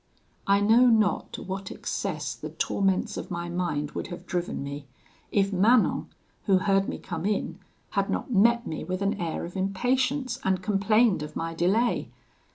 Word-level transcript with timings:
"I 0.47 0.61
know 0.61 0.87
not 0.87 1.31
to 1.33 1.43
what 1.43 1.69
excess 1.69 2.33
the 2.33 2.49
torments 2.49 3.17
of 3.17 3.29
my 3.29 3.49
mind 3.49 3.91
would 3.91 4.07
have 4.07 4.25
driven 4.25 4.63
me, 4.63 4.87
if 5.31 5.53
Manon, 5.53 6.09
who 6.45 6.57
heard 6.57 6.89
me 6.89 6.97
come 6.97 7.23
in, 7.23 7.59
had 7.91 8.09
not 8.09 8.33
met 8.33 8.65
me 8.65 8.83
with 8.83 9.03
an 9.03 9.13
air 9.21 9.45
of 9.45 9.55
impatience, 9.55 10.39
and 10.43 10.63
complained 10.63 11.21
of 11.21 11.35
my 11.35 11.53
delay. 11.53 12.09